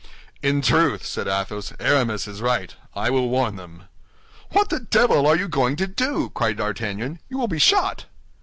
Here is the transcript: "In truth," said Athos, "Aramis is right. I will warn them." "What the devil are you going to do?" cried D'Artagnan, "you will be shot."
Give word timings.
"In 0.41 0.63
truth," 0.63 1.05
said 1.05 1.27
Athos, 1.27 1.73
"Aramis 1.79 2.25
is 2.27 2.41
right. 2.41 2.73
I 2.95 3.11
will 3.11 3.29
warn 3.29 3.55
them." 3.55 3.83
"What 4.49 4.69
the 4.71 4.79
devil 4.79 5.27
are 5.27 5.35
you 5.37 5.47
going 5.47 5.75
to 5.75 5.85
do?" 5.85 6.31
cried 6.33 6.57
D'Artagnan, 6.57 7.19
"you 7.29 7.37
will 7.37 7.47
be 7.47 7.59
shot." 7.59 8.05